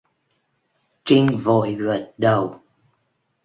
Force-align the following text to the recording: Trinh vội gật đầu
Trinh 1.03 1.37
vội 1.37 1.73
gật 1.75 2.13
đầu 2.17 2.61